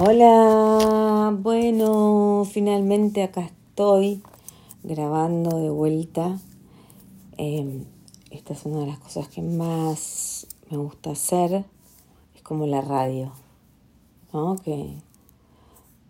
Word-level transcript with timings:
Hola, 0.00 1.36
bueno, 1.36 2.46
finalmente 2.48 3.24
acá 3.24 3.40
estoy 3.40 4.22
grabando 4.84 5.58
de 5.58 5.70
vuelta. 5.70 6.38
Em, 7.36 7.84
esta 8.30 8.52
es 8.52 8.64
una 8.64 8.80
de 8.80 8.86
las 8.86 9.00
cosas 9.00 9.26
que 9.26 9.42
más 9.42 10.46
me 10.70 10.76
gusta 10.76 11.10
hacer. 11.10 11.64
Es 12.36 12.42
como 12.42 12.64
la 12.66 12.80
radio, 12.80 13.32
¿no? 14.32 14.54
Que 14.54 14.94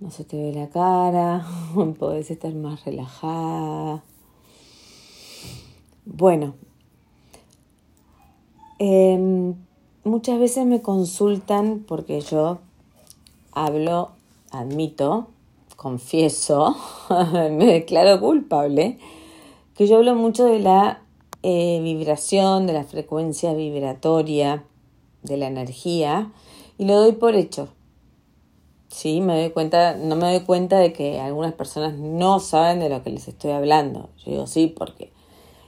no 0.01 0.11
se 0.11 0.25
te 0.25 0.37
ve 0.37 0.53
la 0.53 0.69
cara, 0.69 1.47
podés 1.99 2.31
estar 2.31 2.55
más 2.55 2.85
relajada. 2.85 4.05
Bueno, 6.05 6.57
em, 8.79 9.55
muchas 10.05 10.39
veces 10.39 10.67
me 10.67 10.83
consultan 10.83 11.87
porque 11.89 12.21
yo 12.21 12.59
hablo, 13.65 14.11
admito, 14.51 15.29
confieso, 15.77 16.77
me 17.51 17.67
declaro 17.67 18.21
culpable, 18.21 18.99
que 19.75 19.87
yo 19.87 19.97
hablo 19.97 20.15
mucho 20.15 20.45
de 20.45 20.59
la 20.59 21.03
eh, 21.43 21.81
vibración, 21.83 22.67
de 22.67 22.73
la 22.73 22.85
frecuencia 22.85 23.55
vibratoria, 23.55 24.65
de 25.23 25.37
la 25.37 25.47
energía, 25.47 26.33
y 26.79 26.85
lo 26.85 27.01
doy 27.01 27.13
por 27.13 27.35
hecho. 27.35 27.69
Sí, 28.89 29.21
me 29.21 29.39
doy 29.41 29.51
cuenta, 29.51 29.95
no 29.95 30.17
me 30.17 30.33
doy 30.33 30.41
cuenta 30.41 30.79
de 30.79 30.93
que 30.93 31.21
algunas 31.21 31.53
personas 31.53 31.95
no 31.95 32.41
saben 32.41 32.81
de 32.81 32.89
lo 32.89 33.03
que 33.03 33.11
les 33.11 33.29
estoy 33.29 33.51
hablando. 33.51 34.09
Yo 34.25 34.33
digo 34.33 34.47
sí 34.47 34.67
porque 34.67 35.13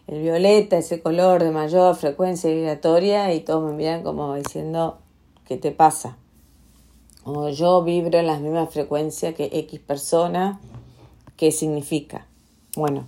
el 0.06 0.22
violeta, 0.22 0.78
ese 0.78 1.00
color 1.02 1.42
de 1.42 1.50
mayor 1.50 1.94
frecuencia 1.94 2.50
vibratoria, 2.50 3.32
y 3.32 3.40
todos 3.40 3.62
me 3.62 3.76
miran 3.76 4.02
como 4.02 4.34
diciendo, 4.34 4.98
¿qué 5.44 5.56
te 5.56 5.70
pasa? 5.70 6.16
O 7.24 7.48
yo 7.50 7.82
vibro 7.82 8.18
en 8.18 8.26
la 8.26 8.38
misma 8.38 8.66
frecuencia 8.66 9.34
que 9.34 9.50
X 9.52 9.80
persona, 9.80 10.60
¿qué 11.36 11.52
significa? 11.52 12.26
Bueno, 12.76 13.06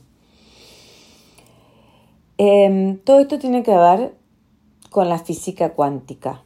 em, 2.39 2.99
todo 2.99 3.21
esto 3.21 3.39
tiene 3.39 3.63
que 3.63 3.77
ver 3.77 4.15
con 4.91 5.09
la 5.09 5.19
física 5.19 5.73
cuántica. 5.73 6.43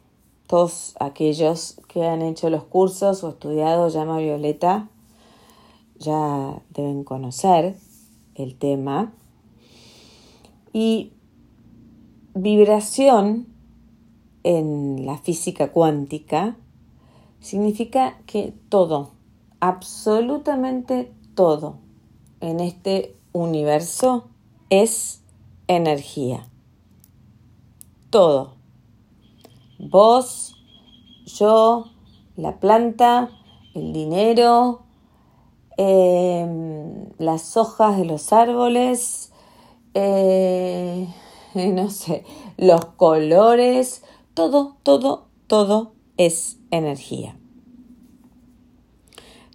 Todos 0.47 0.95
aquellos 0.99 1.77
que 1.87 2.05
han 2.05 2.21
hecho 2.21 2.49
los 2.49 2.63
cursos 2.63 3.23
o 3.23 3.29
estudiado 3.29 3.89
llama 3.89 4.19
violeta 4.19 4.87
ya 5.99 6.61
deben 6.69 7.03
conocer 7.03 7.75
el 8.35 8.55
tema. 8.55 9.11
Y 10.71 11.11
vibración 12.33 13.47
en 14.43 15.05
la 15.05 15.17
física 15.17 15.71
cuántica 15.71 16.55
significa 17.39 18.17
que 18.25 18.53
todo, 18.69 19.11
absolutamente 19.59 21.13
todo 21.35 21.79
en 22.41 22.59
este 22.59 23.15
universo 23.33 24.27
es 24.69 25.23
energía. 25.67 26.47
Todo. 28.09 28.55
Vos, 29.79 30.55
yo, 31.25 31.85
la 32.35 32.59
planta, 32.59 33.29
el 33.75 33.93
dinero, 33.93 34.81
em, 35.77 37.09
las 37.19 37.57
hojas 37.57 37.97
de 37.97 38.05
los 38.05 38.33
árboles, 38.33 39.31
eh, 39.93 41.07
no 41.53 41.89
sé, 41.89 42.25
los 42.57 42.85
colores, 42.85 44.03
todo, 44.33 44.77
todo, 44.83 45.27
todo 45.47 45.93
es 46.17 46.56
energía. 46.71 47.37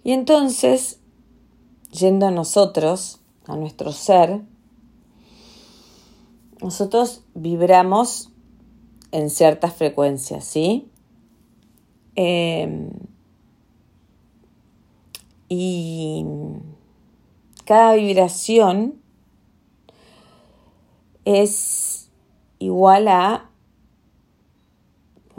Y 0.03 0.11
entonces, 0.11 0.99
yendo 1.91 2.27
a 2.27 2.31
nosotros, 2.31 3.19
a 3.45 3.55
nuestro 3.55 3.91
ser, 3.91 4.41
nosotros 6.61 7.23
vibramos 7.33 8.29
en 9.11 9.29
ciertas 9.29 9.73
frecuencias, 9.73 10.43
¿sí? 10.45 10.89
Em, 12.15 12.89
y 15.49 16.25
cada 17.65 17.95
vibración 17.95 19.01
es 21.25 22.09
igual 22.59 23.07
a 23.07 23.49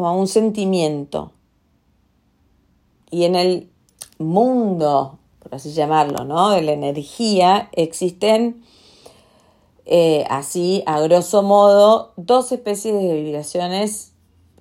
a 0.03 0.11
un 0.13 0.27
sentimiento. 0.27 1.34
Y 3.15 3.27
en 3.27 3.37
el 3.37 3.71
mundo, 4.19 5.21
por 5.39 5.55
así 5.55 5.73
llamarlo, 5.73 6.25
¿no? 6.25 6.51
De 6.51 6.63
la 6.63 6.73
energía, 6.73 7.69
existen 7.71 8.65
eh, 9.87 10.25
así, 10.29 10.83
a 10.85 10.99
grosso 10.99 11.45
modo, 11.45 12.13
dos 12.17 12.51
especies 12.51 12.93
de 12.93 13.23
vibraciones 13.23 14.15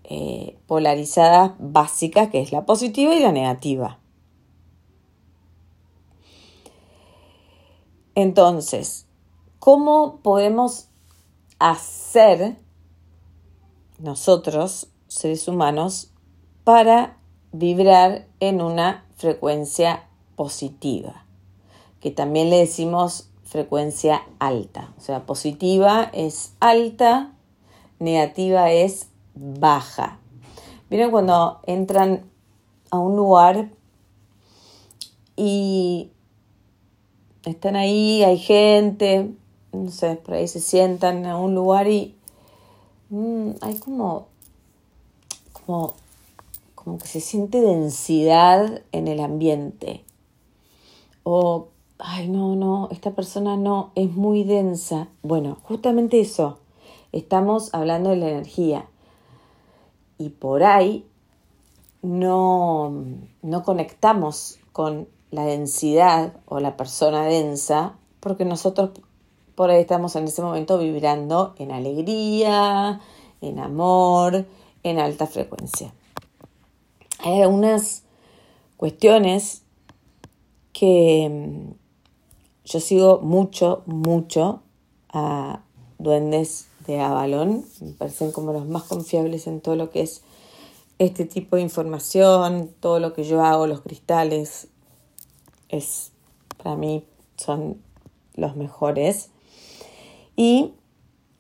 eh, 0.03 0.59
polarizadas 0.68 1.53
básicas, 1.58 2.30
que 2.30 2.41
es 2.41 2.52
la 2.52 2.64
positiva 2.64 3.16
y 3.16 3.22
la 3.22 3.31
negativa. 3.31 3.97
Entonces, 8.14 9.08
¿cómo 9.58 10.20
podemos 10.22 10.90
hacer 11.58 12.59
nosotros 13.97 14.90
seres 15.08 15.47
humanos 15.47 16.12
para 16.64 17.18
vibrar 17.53 18.28
en 18.41 18.62
una 18.62 19.06
frecuencia 19.16 20.03
positiva, 20.36 21.25
que 22.02 22.12
también 22.12 22.50
le 22.50 22.58
decimos 22.58 23.30
frecuencia 23.46 24.24
alta. 24.40 24.94
O 24.97 25.02
sea, 25.02 25.25
positiva 25.25 26.09
es 26.14 26.53
alta, 26.59 27.31
negativa 28.00 28.72
es 28.72 29.08
baja. 29.34 30.19
Miren 30.90 31.12
cuando 31.12 31.62
entran 31.66 32.24
a 32.91 33.00
un 33.00 33.16
lugar 33.16 33.70
y 35.38 36.12
están 37.46 37.78
ahí, 37.78 38.24
hay 38.24 38.38
gente, 38.38 39.31
no 39.72 39.90
sé, 39.90 40.16
por 40.18 40.35
ahí 40.35 40.47
se 40.47 40.59
sientan 40.59 41.25
a 41.25 41.38
un 41.38 41.56
lugar 41.56 41.88
y 41.88 42.16
mm, 43.09 43.52
hay 43.62 43.78
como 43.80 44.34
como, 45.66 45.96
que 46.86 47.08
se 47.08 47.22
siente 47.22 47.62
densidad 47.62 48.82
en 48.92 49.08
el 49.08 49.20
ambiente. 49.20 50.04
O, 51.24 51.70
ay, 51.98 52.28
no, 52.28 52.56
no, 52.56 52.90
esta 52.92 53.12
persona 53.12 53.58
no, 53.58 53.92
es 53.96 54.12
muy 54.12 54.44
densa. 54.44 55.08
Bueno, 55.22 55.58
justamente 55.64 56.20
eso, 56.20 56.60
estamos 57.12 57.74
hablando 57.74 58.10
de 58.10 58.18
la 58.18 58.30
energía. 58.30 58.88
Y 60.18 60.30
por 60.30 60.64
ahí 60.64 61.06
no, 62.02 62.94
no 63.42 63.64
conectamos 63.64 64.60
con 64.72 65.08
la 65.32 65.46
densidad 65.46 66.34
o 66.46 66.60
la 66.60 66.78
persona 66.78 67.26
densa 67.26 67.96
porque 68.20 68.46
nosotros 68.46 68.92
por 69.56 69.70
ahí 69.70 69.82
estamos 69.82 70.16
en 70.16 70.26
ese 70.26 70.42
momento 70.42 70.78
vibrando 70.78 71.54
en 71.58 71.72
alegría, 71.72 73.02
en 73.42 73.60
amor, 73.60 74.46
en 74.84 75.00
alta 75.00 75.28
frecuencia. 75.28 75.94
Hay 77.25 77.41
algunas 77.41 78.03
cuestiones 78.75 79.63
que 80.73 81.29
mm, 81.31 81.72
yo 82.66 82.79
sigo 82.81 83.22
mucho, 83.22 83.84
mucho 83.85 84.61
a 85.07 85.61
duendes 86.00 86.67
de 86.85 87.00
Avalon. 87.00 87.63
Me 87.79 87.94
parecen 87.94 88.34
como 88.34 88.51
los 88.51 88.67
más 88.67 88.84
confiables 88.84 89.47
en 89.47 89.61
todo 89.61 89.78
lo 89.78 89.89
que 89.89 90.01
es 90.01 90.22
este 91.00 91.23
tipo 91.23 91.56
de 91.56 91.61
información, 91.61 92.70
todo 92.81 92.99
lo 92.99 93.14
que 93.14 93.23
yo 93.23 93.41
hago, 93.41 93.67
los 93.67 93.79
cristales, 93.79 94.67
es 95.69 96.11
para 96.61 96.76
mí 96.76 97.05
son 97.37 97.81
los 98.35 98.58
mejores. 98.58 99.29
Y 100.35 100.73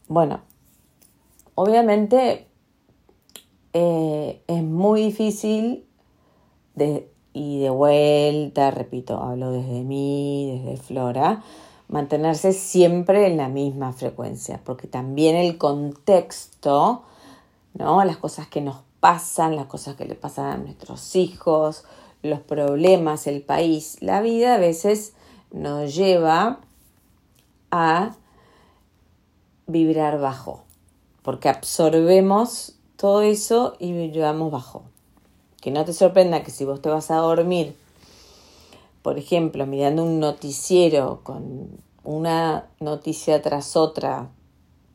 bueno, 0.07 0.39
obviamente 1.55 2.47
eh, 3.73 4.41
es 4.47 4.63
muy 4.63 5.03
difícil 5.03 5.85
y 7.33 7.59
de 7.59 7.69
vuelta, 7.69 8.71
repito, 8.71 9.19
hablo 9.21 9.51
desde 9.51 9.83
mí, 9.83 10.61
desde 10.63 10.77
Flora, 10.77 11.43
mantenerse 11.87 12.53
siempre 12.53 13.27
en 13.27 13.37
la 13.37 13.49
misma 13.49 13.93
frecuencia, 13.93 14.61
porque 14.63 14.87
también 14.87 15.35
el 15.35 15.57
contexto, 15.57 17.03
¿no? 17.73 18.03
Las 18.05 18.17
cosas 18.17 18.47
que 18.47 18.61
nos 18.61 18.77
pasan, 18.99 19.55
las 19.55 19.65
cosas 19.65 19.95
que 19.95 20.05
le 20.05 20.15
pasan 20.15 20.45
a 20.45 20.57
nuestros 20.57 21.15
hijos, 21.15 21.85
los 22.21 22.39
problemas, 22.39 23.27
el 23.27 23.41
país, 23.41 23.97
la 24.01 24.21
vida 24.21 24.55
a 24.55 24.57
veces 24.57 25.13
nos 25.51 25.93
lleva 25.93 26.59
a 27.69 28.15
vibrar 29.67 30.19
bajo, 30.19 30.63
porque 31.21 31.49
absorbemos 31.49 32.75
todo 33.03 33.21
eso 33.21 33.75
y 33.79 33.91
llevamos 34.11 34.49
bajo. 34.49 34.83
que 35.59 35.71
no 35.71 35.83
te 35.83 35.91
sorprenda 35.91 36.41
que 36.41 36.51
si 36.51 36.63
vos 36.63 36.81
te 36.81 36.87
vas 36.87 37.11
a 37.11 37.17
dormir, 37.17 37.75
por 39.01 39.17
ejemplo, 39.17 39.65
mirando 39.65 40.05
un 40.05 40.21
noticiero 40.21 41.19
con 41.21 41.81
una 42.05 42.69
noticia 42.79 43.41
tras 43.41 43.75
otra, 43.75 44.29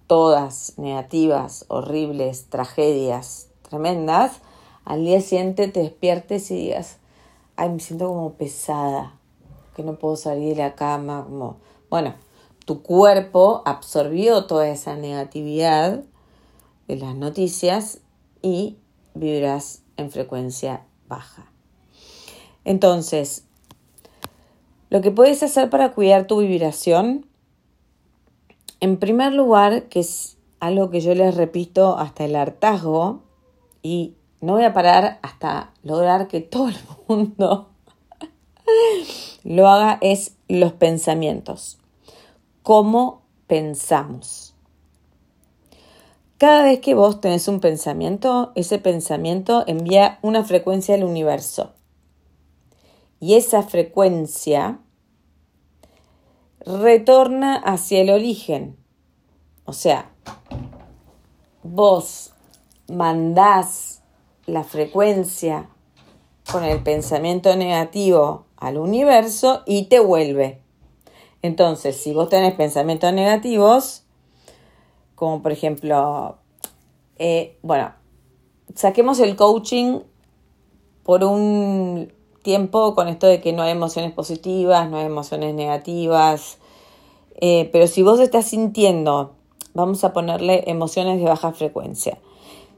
todas 0.07 0.73
negativas, 0.79 1.67
horribles, 1.69 2.47
tragedias 2.49 3.49
tremendas, 3.61 4.41
al 4.87 5.05
día 5.05 5.21
siguiente 5.21 5.69
te 5.69 5.81
despiertes 5.81 6.51
y 6.51 6.55
digas, 6.55 6.97
ay, 7.57 7.69
me 7.69 7.79
siento 7.79 8.09
como 8.09 8.33
pesada, 8.33 9.19
que 9.77 9.83
no 9.83 9.97
puedo 9.97 10.17
salir 10.17 10.57
de 10.57 10.63
la 10.63 10.75
cama, 10.77 11.27
como, 11.29 11.59
bueno, 11.91 12.15
tu 12.65 12.81
cuerpo 12.81 13.61
absorbió 13.67 14.47
toda 14.47 14.67
esa 14.71 14.97
negatividad 14.97 16.05
de 16.89 16.97
las 16.97 17.15
noticias 17.15 18.01
y 18.43 18.77
vivirás 19.15 19.83
en 19.97 20.11
frecuencia 20.11 20.85
baja. 21.07 21.53
Entonces, 22.65 23.45
lo 24.91 25.01
que 25.01 25.11
puedes 25.11 25.43
hacer 25.43 25.71
para 25.71 25.93
cuidar 25.93 26.27
tu 26.27 26.41
vibración, 26.41 27.27
en 28.81 28.97
primer 28.99 29.33
lugar, 29.33 29.85
que 29.85 30.01
es 30.01 30.39
algo 30.61 30.91
que 30.91 31.01
yo 31.01 31.15
les 31.15 31.35
repito 31.35 31.99
hasta 31.99 32.25
el 32.25 32.35
hartazgo, 32.37 33.23
y 33.83 34.15
no 34.41 34.55
voy 34.55 34.65
a 34.65 34.73
parar 34.73 35.19
hasta 35.23 35.73
lograr 35.83 36.29
que 36.29 36.41
todo 36.41 36.69
el 36.69 36.77
mundo 37.09 37.69
lo 39.45 39.69
haga, 39.69 39.99
es 40.01 40.37
los 40.49 40.73
pensamientos. 40.73 41.79
¿Cómo 42.63 43.23
pensamos? 43.47 44.55
Cada 46.39 46.63
vez 46.63 46.79
que 46.79 46.95
vos 46.95 47.21
tenés 47.21 47.49
un 47.49 47.59
pensamiento, 47.59 48.53
ese 48.55 48.79
pensamiento 48.79 49.65
envía 49.67 50.21
una 50.23 50.45
frecuencia 50.45 50.95
al 50.95 51.03
universo. 51.03 51.73
Y 53.19 53.35
esa 53.35 53.65
frecuencia 53.65 54.79
retorna 56.61 57.57
hacia 57.57 58.01
el 58.03 58.11
origen. 58.11 58.77
O 59.65 59.73
sea, 59.73 60.13
vos 61.65 62.33
mandás 62.87 64.03
la 64.47 64.63
frecuencia 64.63 65.69
con 66.53 66.63
el 66.63 66.85
pensamiento 66.85 67.57
negativo 67.57 68.47
al 68.57 68.79
universo 68.79 69.65
y 69.67 69.87
te 69.87 69.99
vuelve. 69.99 70.63
Entonces, 71.43 71.97
si 71.97 72.13
vos 72.13 72.29
tenés 72.29 72.55
pensamientos 72.55 73.13
negativos, 73.13 74.05
como 75.19 75.43
por 75.43 75.51
ejemplo, 75.51 76.37
eh, 77.19 77.59
bueno, 77.63 77.93
saquemos 78.77 79.19
el 79.19 79.35
coaching 79.35 79.99
por 81.03 81.25
un 81.25 82.13
tiempo 82.43 82.95
con 82.95 83.09
esto 83.09 83.27
de 83.27 83.41
que 83.41 83.53
no 83.53 83.63
hay 83.63 83.73
emociones 83.73 84.13
positivas, 84.13 84.89
no 84.89 84.99
hay 84.99 85.07
emociones 85.07 85.55
negativas, 85.55 86.59
eh, 87.41 87.69
pero 87.73 87.89
si 87.89 88.03
vos 88.03 88.21
estás 88.21 88.47
sintiendo, 88.47 89.33
vamos 89.75 90.05
a 90.05 90.13
ponerle 90.13 90.63
emociones 90.69 91.19
de 91.19 91.25
baja 91.25 91.51
frecuencia, 91.51 92.19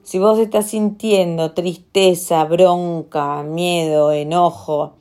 si 0.03 0.19
vos 0.19 0.39
estás 0.39 0.71
sintiendo 0.71 1.53
tristeza, 1.53 2.45
bronca, 2.45 3.43
miedo, 3.43 4.13
enojo, 4.13 4.95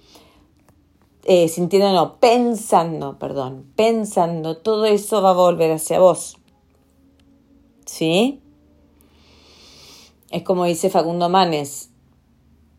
eh, 1.24 1.48
sintiendo, 1.48 1.94
no, 1.94 2.20
pensando, 2.20 3.18
perdón, 3.18 3.66
pensando, 3.78 4.58
todo 4.58 4.84
eso 4.86 5.22
va 5.22 5.30
a 5.30 5.34
volver 5.34 5.72
hacia 5.72 6.00
vos. 6.00 6.39
¿Sí? 7.90 8.40
Es 10.30 10.44
como 10.44 10.66
dice 10.66 10.92
Facundo 10.92 11.28
Manes, 11.28 11.90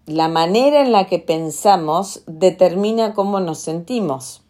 la 0.06 0.28
manera 0.28 0.82
en 0.82 0.92
la 0.92 1.08
que 1.08 1.18
pensamos 1.18 2.22
determina 2.26 3.12
cómo 3.12 3.40
nos 3.40 3.58
sentimos. 3.58 4.42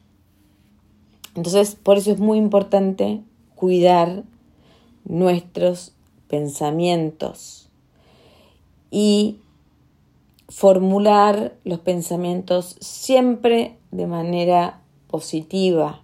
Entonces, 1.34 1.76
por 1.76 1.96
eso 1.96 2.12
es 2.12 2.18
muy 2.18 2.36
importante 2.36 3.22
cuidar 3.54 4.22
nuestros 5.04 5.94
pensamientos 6.28 7.70
y 8.90 9.38
formular 10.50 11.56
los 11.64 11.80
pensamientos 11.80 12.76
siempre 12.80 13.78
de 13.92 14.06
manera 14.06 14.82
positiva, 15.08 16.02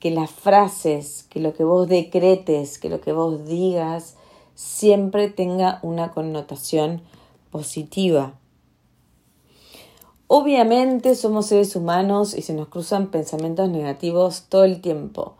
que 0.00 0.10
las 0.10 0.30
frases, 0.30 1.26
que 1.28 1.40
lo 1.40 1.54
que 1.54 1.62
vos 1.62 1.86
decretes, 1.86 2.78
que 2.78 2.88
lo 2.88 3.00
que 3.00 3.12
vos 3.12 3.46
digas, 3.46 4.16
siempre 4.54 5.28
tenga 5.28 5.78
una 5.82 6.10
connotación 6.10 7.02
positiva. 7.50 8.34
Obviamente 10.26 11.14
somos 11.16 11.46
seres 11.46 11.76
humanos 11.76 12.34
y 12.34 12.42
se 12.42 12.54
nos 12.54 12.68
cruzan 12.68 13.08
pensamientos 13.08 13.68
negativos 13.68 14.44
todo 14.48 14.64
el 14.64 14.80
tiempo. 14.80 15.34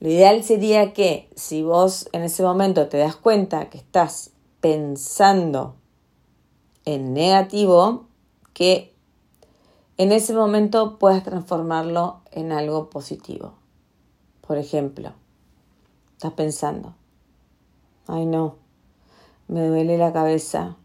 Lo 0.00 0.08
ideal 0.08 0.42
sería 0.42 0.92
que 0.92 1.28
si 1.36 1.62
vos 1.62 2.08
en 2.12 2.22
ese 2.22 2.42
momento 2.42 2.88
te 2.88 2.98
das 2.98 3.14
cuenta 3.14 3.70
que 3.70 3.78
estás 3.78 4.30
pensando 4.60 5.74
en 6.84 7.12
negativo, 7.12 8.06
que 8.52 8.92
en 9.96 10.10
ese 10.10 10.34
momento 10.34 10.98
puedas 10.98 11.22
transformarlo 11.22 12.20
en 12.32 12.50
algo 12.50 12.90
positivo. 12.90 13.61
Por 14.52 14.58
ejemplo, 14.58 15.14
estás 16.12 16.34
pensando, 16.34 16.94
ay 18.06 18.26
no, 18.26 18.56
me 19.48 19.66
duele 19.66 19.96
la 19.96 20.12
cabeza, 20.12 20.76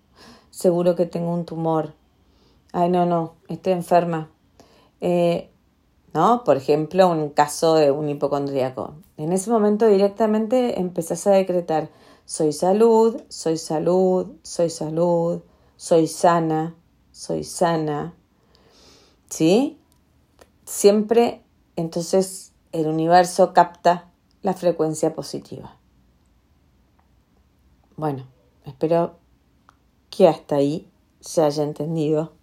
seguro 0.52 0.96
que 0.96 1.06
tengo 1.06 1.34
un 1.34 1.44
tumor, 1.44 1.94
ay 2.72 2.88
no, 2.88 3.06
no, 3.06 3.34
estoy 3.50 3.74
enferma. 3.74 4.30
Eh, 5.02 5.50
¿No? 6.14 6.46
Por 6.46 6.56
ejemplo, 6.56 7.10
un 7.10 7.28
caso 7.32 7.76
de 7.76 7.92
un 7.92 8.08
hipocondríaco. 8.08 8.94
En 9.18 9.34
ese 9.34 9.50
momento 9.50 9.86
directamente 9.86 10.80
empezás 10.80 11.28
a 11.28 11.32
decretar, 11.32 11.90
soy 12.24 12.54
salud, 12.54 13.22
soy 13.28 13.58
salud, 13.58 14.28
soy 14.44 14.70
salud, 14.70 15.42
soy 15.76 16.08
sana, 16.08 16.74
soy 17.12 17.44
sana. 17.44 18.14
¿Sí? 19.30 19.78
Siempre 20.64 21.44
entonces 21.76 22.47
el 22.72 22.88
universo 22.88 23.54
capta 23.54 24.12
la 24.42 24.54
frecuencia 24.54 25.14
positiva. 25.14 25.78
Bueno, 27.96 28.26
espero 28.66 29.18
que 30.10 30.28
hasta 30.28 30.58
ahí 30.58 30.88
se 31.20 31.42
haya 31.42 31.64
entendido. 31.64 32.34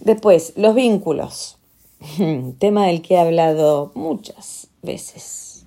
Después, 0.00 0.52
los 0.56 0.74
vínculos. 0.74 1.56
Tema 2.58 2.86
del 2.86 3.02
que 3.02 3.14
he 3.14 3.18
hablado 3.18 3.90
muchas 3.94 4.68
veces. 4.82 5.66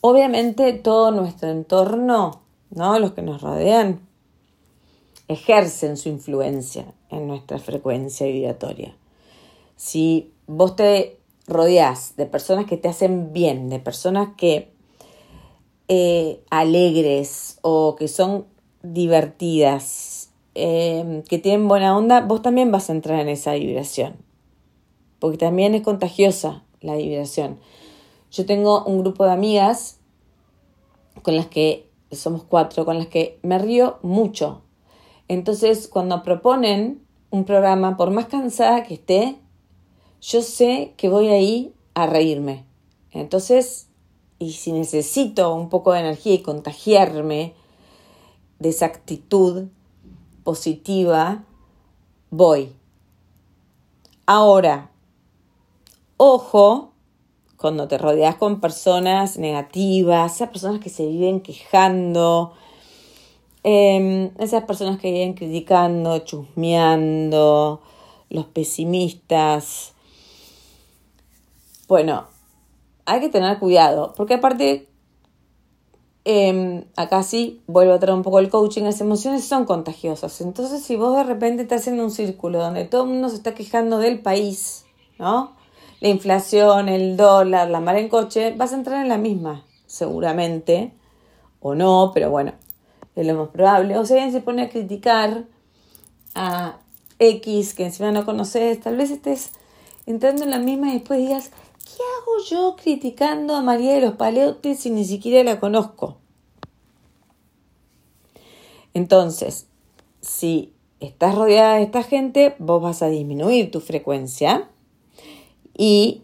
Obviamente 0.00 0.72
todo 0.72 1.10
nuestro 1.10 1.50
entorno, 1.50 2.40
¿no? 2.70 2.98
Los 2.98 3.12
que 3.12 3.22
nos 3.22 3.42
rodean, 3.42 4.00
ejercen 5.28 5.96
su 5.96 6.08
influencia 6.08 6.86
en 7.10 7.28
nuestra 7.28 7.58
frecuencia 7.58 8.26
vibratoria. 8.26 8.96
Si 9.76 10.32
vos 10.46 10.74
te 10.76 11.19
rodeás 11.50 12.16
de 12.16 12.26
personas 12.26 12.66
que 12.66 12.76
te 12.76 12.88
hacen 12.88 13.32
bien, 13.32 13.68
de 13.68 13.78
personas 13.78 14.30
que 14.36 14.72
eh, 15.88 16.40
alegres 16.50 17.58
o 17.62 17.96
que 17.96 18.08
son 18.08 18.46
divertidas, 18.82 20.30
eh, 20.54 21.22
que 21.28 21.38
tienen 21.38 21.68
buena 21.68 21.96
onda, 21.96 22.20
vos 22.20 22.40
también 22.40 22.72
vas 22.72 22.88
a 22.88 22.92
entrar 22.92 23.20
en 23.20 23.28
esa 23.28 23.52
vibración. 23.54 24.16
Porque 25.18 25.36
también 25.36 25.74
es 25.74 25.82
contagiosa 25.82 26.64
la 26.80 26.96
vibración. 26.96 27.58
Yo 28.30 28.46
tengo 28.46 28.84
un 28.84 29.00
grupo 29.00 29.26
de 29.26 29.32
amigas 29.32 29.98
con 31.22 31.36
las 31.36 31.46
que 31.46 31.90
somos 32.10 32.44
cuatro, 32.44 32.86
con 32.86 32.96
las 32.96 33.08
que 33.08 33.38
me 33.42 33.58
río 33.58 33.98
mucho 34.02 34.62
entonces, 35.30 35.86
cuando 35.86 36.24
proponen 36.24 37.06
un 37.30 37.44
programa, 37.44 37.96
por 37.96 38.10
más 38.10 38.26
cansada 38.26 38.82
que 38.82 38.94
esté, 38.94 39.36
yo 40.20 40.42
sé 40.42 40.94
que 40.96 41.08
voy 41.08 41.28
ahí 41.28 41.74
a 41.94 42.06
reírme. 42.06 42.64
Entonces, 43.12 43.88
y 44.38 44.52
si 44.52 44.72
necesito 44.72 45.54
un 45.54 45.68
poco 45.68 45.92
de 45.92 46.00
energía 46.00 46.34
y 46.34 46.42
contagiarme 46.42 47.54
de 48.58 48.68
esa 48.68 48.86
actitud 48.86 49.68
positiva, 50.44 51.44
voy. 52.30 52.72
Ahora, 54.26 54.90
ojo 56.16 56.92
cuando 57.56 57.88
te 57.88 57.98
rodeas 57.98 58.36
con 58.36 58.60
personas 58.60 59.36
negativas, 59.36 60.36
esas 60.36 60.48
personas 60.48 60.80
que 60.80 60.88
se 60.88 61.06
viven 61.06 61.40
quejando, 61.40 62.54
Em, 63.62 64.30
esas 64.38 64.64
personas 64.64 64.98
que 64.98 65.12
vienen 65.12 65.34
criticando, 65.34 66.18
chusmeando, 66.20 67.82
los 68.30 68.46
pesimistas. 68.46 69.92
Bueno, 71.90 72.28
hay 73.04 73.20
que 73.20 73.28
tener 73.28 73.58
cuidado, 73.58 74.14
porque 74.16 74.34
aparte 74.34 74.90
Em, 76.24 76.84
acá 76.96 77.22
sí, 77.22 77.62
vuelvo 77.66 77.94
a 77.94 77.98
traer 77.98 78.14
un 78.14 78.22
poco 78.22 78.38
el 78.38 78.50
coaching, 78.50 78.82
las 78.82 79.00
emociones 79.00 79.44
son 79.44 79.64
contagiosas. 79.64 80.40
Entonces, 80.42 80.82
si 80.82 80.94
vos 80.94 81.16
de 81.16 81.24
repente 81.24 81.62
estás 81.62 81.88
en 81.88 81.98
un 81.98 82.10
círculo 82.10 82.58
donde 82.58 82.84
todo 82.84 83.04
el 83.04 83.08
mundo 83.08 83.30
se 83.30 83.36
está 83.36 83.54
quejando 83.54 83.98
del 83.98 84.20
país, 84.20 84.84
¿no? 85.18 85.56
La 86.00 86.08
inflación, 86.08 86.88
el 86.88 87.16
dólar, 87.16 87.70
la 87.70 87.80
mar 87.80 87.96
en 87.96 88.08
coche, 88.08 88.54
vas 88.56 88.72
a 88.72 88.76
entrar 88.76 89.02
en 89.02 89.08
la 89.08 89.18
misma, 89.18 89.64
seguramente, 89.86 90.92
o 91.60 91.74
no, 91.74 92.12
pero 92.14 92.30
bueno, 92.30 92.52
es 93.16 93.26
lo 93.26 93.34
más 93.34 93.48
probable. 93.48 93.98
O 93.98 94.04
si 94.04 94.12
alguien 94.12 94.30
se 94.30 94.40
pone 94.40 94.62
a 94.62 94.68
criticar 94.68 95.46
a 96.34 96.76
X 97.18 97.74
que 97.74 97.86
encima 97.86 98.12
no 98.12 98.24
conoces, 98.26 98.78
tal 98.78 98.96
vez 98.96 99.10
estés 99.10 99.52
entrando 100.06 100.44
en 100.44 100.50
la 100.50 100.58
misma 100.58 100.90
y 100.90 100.94
después 100.94 101.18
digas, 101.18 101.50
¿qué 101.96 102.02
hago 102.02 102.44
yo 102.48 102.76
criticando 102.76 103.54
a 103.54 103.62
María 103.62 103.94
de 103.94 104.00
los 104.00 104.14
Paleotes 104.14 104.80
si 104.80 104.90
ni 104.90 105.04
siquiera 105.04 105.42
la 105.44 105.60
conozco? 105.60 106.18
Entonces, 108.94 109.66
si 110.20 110.72
estás 111.00 111.34
rodeada 111.34 111.76
de 111.76 111.82
esta 111.82 112.02
gente, 112.02 112.54
vos 112.58 112.82
vas 112.82 113.02
a 113.02 113.08
disminuir 113.08 113.70
tu 113.70 113.80
frecuencia 113.80 114.68
y 115.76 116.22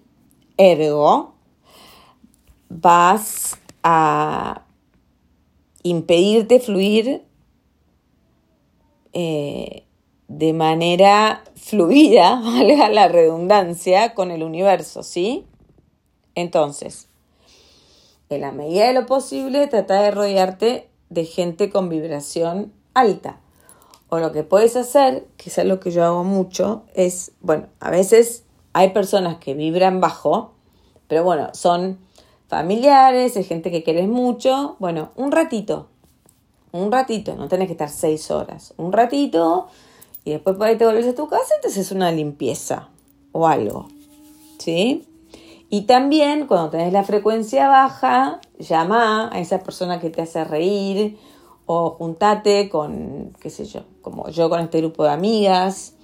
ergo 0.56 1.34
vas 2.68 3.58
a 3.82 4.62
impedirte 5.82 6.60
fluir 6.60 7.22
eh, 9.12 9.84
de 10.28 10.52
manera 10.52 11.44
fluida, 11.54 12.40
valga 12.44 12.88
la 12.88 13.08
redundancia, 13.08 14.14
con 14.14 14.30
el 14.30 14.42
universo, 14.42 15.02
¿sí? 15.02 15.46
Entonces, 16.36 17.08
en 18.28 18.42
la 18.42 18.52
medida 18.52 18.86
de 18.86 18.92
lo 18.92 19.06
posible, 19.06 19.66
trata 19.66 20.00
de 20.02 20.12
rodearte 20.12 20.88
de 21.10 21.24
gente 21.24 21.70
con 21.70 21.88
vibración 21.88 22.72
alta. 22.94 23.40
O 24.08 24.18
lo 24.18 24.30
que 24.30 24.44
puedes 24.44 24.76
hacer, 24.76 25.26
que 25.36 25.50
es 25.50 25.64
lo 25.64 25.80
que 25.80 25.90
yo 25.90 26.04
hago 26.04 26.22
mucho, 26.22 26.84
es, 26.94 27.32
bueno, 27.40 27.66
a 27.80 27.90
veces 27.90 28.44
hay 28.72 28.90
personas 28.90 29.38
que 29.38 29.54
vibran 29.54 30.00
bajo, 30.00 30.52
pero 31.08 31.24
bueno, 31.24 31.48
son 31.54 31.98
familiares, 32.48 33.36
es 33.36 33.48
gente 33.48 33.70
que 33.70 33.82
quieres 33.82 34.06
mucho. 34.06 34.76
Bueno, 34.78 35.10
un 35.16 35.32
ratito, 35.32 35.88
un 36.72 36.92
ratito, 36.92 37.34
no 37.34 37.48
tenés 37.48 37.66
que 37.66 37.72
estar 37.72 37.88
seis 37.88 38.30
horas, 38.30 38.74
un 38.76 38.92
ratito 38.92 39.68
y 40.24 40.32
después 40.32 40.56
por 40.56 40.66
ahí 40.66 40.76
te 40.76 40.84
vuelves 40.84 41.06
a 41.06 41.14
tu 41.14 41.28
casa, 41.28 41.54
entonces 41.56 41.86
es 41.86 41.92
una 41.92 42.12
limpieza 42.12 42.88
o 43.32 43.46
algo. 43.46 43.88
¿Sí? 44.58 45.06
Y 45.68 45.82
también 45.82 46.46
cuando 46.46 46.70
tenés 46.70 46.92
la 46.92 47.02
frecuencia 47.02 47.68
baja, 47.68 48.40
llama 48.58 49.30
a 49.32 49.40
esa 49.40 49.60
persona 49.60 49.98
que 49.98 50.10
te 50.10 50.22
hace 50.22 50.44
reír 50.44 51.18
o 51.66 51.90
juntate 51.90 52.68
con, 52.68 53.36
qué 53.40 53.50
sé 53.50 53.64
yo, 53.64 53.82
como 54.00 54.28
yo 54.28 54.48
con 54.48 54.60
este 54.60 54.78
grupo 54.78 55.04
de 55.04 55.10
amigas. 55.10 55.94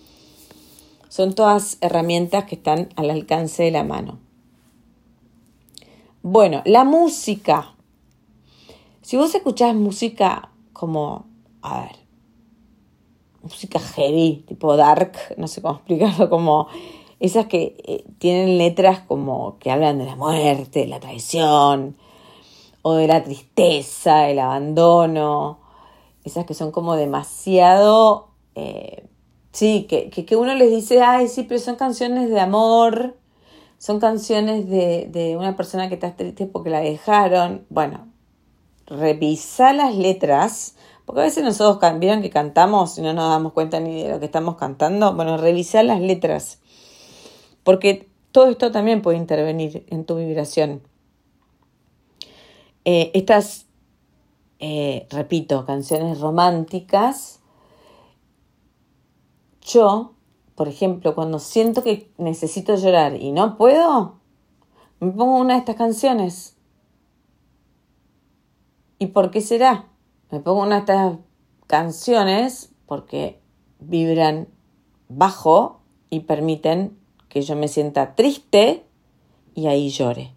Son 1.09 1.35
todas 1.35 1.79
herramientas 1.81 2.45
que 2.45 2.57
están 2.57 2.89
al 2.97 3.11
alcance 3.11 3.63
de 3.63 3.71
la 3.71 3.85
mano. 3.85 4.19
Bueno, 6.23 6.63
la 6.65 6.85
música. 6.85 7.75
Si 9.03 9.17
vos 9.17 9.35
escuchás 9.35 9.75
música 9.75 10.51
como, 10.73 11.27
a 11.61 11.83
ver, 11.83 11.97
música 13.43 13.79
heavy, 13.79 14.45
tipo 14.47 14.77
dark, 14.77 15.13
no 15.37 15.49
sé 15.49 15.63
cómo 15.63 15.75
explicarlo, 15.79 16.31
como 16.31 16.69
esas 17.23 17.47
que 17.47 17.77
eh, 17.87 18.05
tienen 18.19 18.59
letras 18.59 18.99
como 19.07 19.57
que 19.61 19.71
hablan 19.71 19.97
de 19.99 20.07
la 20.07 20.17
muerte, 20.17 20.81
de 20.81 20.87
la 20.89 20.99
traición, 20.99 21.97
o 22.83 22.95
de 22.95 23.07
la 23.07 23.23
tristeza, 23.23 24.29
el 24.29 24.41
abandono, 24.41 25.61
esas 26.25 26.45
que 26.47 26.55
son 26.55 26.73
como 26.73 26.97
demasiado, 26.97 28.31
eh, 28.57 29.07
sí, 29.53 29.87
que, 29.89 30.11
que, 30.11 30.35
uno 30.35 30.53
les 30.57 30.73
dice, 30.73 31.01
ay, 31.01 31.29
sí, 31.29 31.45
pero 31.45 31.61
son 31.61 31.77
canciones 31.77 32.29
de 32.29 32.41
amor, 32.41 33.17
son 33.79 34.01
canciones 34.01 34.69
de, 34.69 35.09
de 35.09 35.37
una 35.37 35.57
persona 35.57 35.89
que 35.89 35.95
está 35.95 36.17
triste 36.17 36.47
porque 36.47 36.71
la 36.71 36.81
dejaron. 36.81 37.65
Bueno, 37.71 38.09
revisa 38.87 39.73
las 39.73 39.95
letras, 39.95 40.75
porque 41.07 41.21
a 41.21 41.25
veces 41.25 41.45
nosotros 41.45 41.79
vieron 42.01 42.21
que 42.21 42.31
cantamos 42.31 42.99
y 42.99 43.03
no 43.03 43.13
nos 43.13 43.31
damos 43.31 43.53
cuenta 43.53 43.79
ni 43.79 44.03
de 44.03 44.09
lo 44.09 44.19
que 44.19 44.27
estamos 44.27 44.57
cantando. 44.57 45.15
Bueno, 45.15 45.37
revisa 45.37 45.85
las 45.85 46.01
letras 46.01 46.59
porque 47.65 48.09
todo 48.33 48.49
esto 48.49 48.73
también 48.73 49.03
puede 49.03 49.19
intervenir 49.19 49.85
en 49.89 50.05
tu 50.05 50.17
vibración. 50.17 50.83
Eh, 52.85 53.11
estas, 53.15 53.67
eh, 54.59 55.07
repito, 55.11 55.65
canciones 55.67 56.21
románticas, 56.21 57.41
yo, 59.61 60.15
por 60.57 60.69
ejemplo, 60.69 61.15
cuando 61.15 61.39
siento 61.39 61.83
que 61.83 62.11
necesito 62.19 62.75
llorar 62.75 63.17
y 63.17 63.31
no 63.33 63.57
puedo, 63.57 64.19
me 64.99 65.13
pongo 65.13 65.39
una 65.39 65.55
de 65.55 65.61
estas 65.61 65.77
canciones. 65.77 66.57
¿Y 68.99 69.09
por 69.09 69.31
qué 69.31 69.41
será? 69.41 69.89
Me 70.31 70.41
pongo 70.41 70.63
una 70.63 70.77
de 70.77 70.81
estas 70.81 71.19
canciones 71.67 72.75
porque 72.87 73.41
vibran 73.79 74.49
bajo 75.09 75.81
y 76.11 76.21
permiten 76.21 77.02
que 77.33 77.41
yo 77.41 77.57
me 77.57 77.67
sienta 77.67 78.15
triste 78.15 78.83
y 79.55 79.67
ahí 79.67 79.89
llore. 79.89 80.35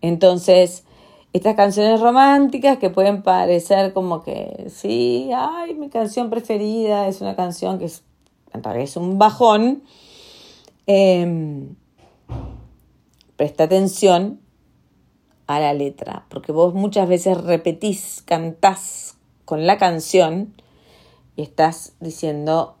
Entonces, 0.00 0.84
estas 1.32 1.56
canciones 1.56 2.00
románticas 2.00 2.78
que 2.78 2.88
pueden 2.88 3.22
parecer 3.22 3.92
como 3.92 4.22
que, 4.22 4.66
sí, 4.68 5.32
ay, 5.34 5.74
mi 5.74 5.88
canción 5.88 6.30
preferida 6.30 7.08
es 7.08 7.20
una 7.20 7.34
canción 7.34 7.80
que 7.80 7.86
es, 7.86 8.04
es 8.76 8.96
un 8.96 9.18
bajón, 9.18 9.82
em, 10.86 11.74
presta 13.36 13.64
atención 13.64 14.38
a 15.48 15.58
la 15.58 15.74
letra, 15.74 16.26
porque 16.28 16.52
vos 16.52 16.74
muchas 16.74 17.08
veces 17.08 17.42
repetís, 17.42 18.22
cantás 18.24 19.16
con 19.44 19.66
la 19.66 19.78
canción 19.78 20.54
y 21.34 21.42
estás 21.42 21.94
diciendo 21.98 22.76